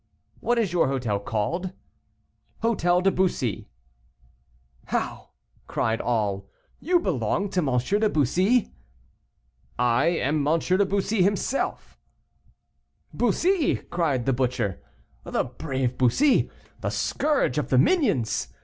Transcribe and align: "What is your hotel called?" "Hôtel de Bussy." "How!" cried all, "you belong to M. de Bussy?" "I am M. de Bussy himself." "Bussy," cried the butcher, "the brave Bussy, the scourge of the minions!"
"What 0.39 0.57
is 0.57 0.73
your 0.73 0.87
hotel 0.87 1.19
called?" 1.19 1.73
"Hôtel 2.63 3.03
de 3.03 3.11
Bussy." 3.11 3.69
"How!" 4.85 5.29
cried 5.67 6.01
all, 6.01 6.49
"you 6.79 6.99
belong 6.99 7.49
to 7.51 7.59
M. 7.59 7.77
de 7.77 8.09
Bussy?" 8.09 8.73
"I 9.77 10.07
am 10.07 10.39
M. 10.47 10.57
de 10.57 10.83
Bussy 10.87 11.21
himself." 11.21 11.99
"Bussy," 13.13 13.75
cried 13.75 14.25
the 14.25 14.33
butcher, 14.33 14.81
"the 15.23 15.43
brave 15.43 15.99
Bussy, 15.99 16.49
the 16.79 16.89
scourge 16.89 17.59
of 17.59 17.69
the 17.69 17.77
minions!" 17.77 18.47